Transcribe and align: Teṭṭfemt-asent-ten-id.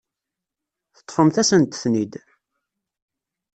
Teṭṭfemt-asent-ten-id. 0.97 2.13